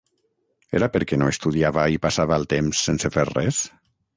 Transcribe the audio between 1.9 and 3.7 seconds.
i passava el temps sense fer res?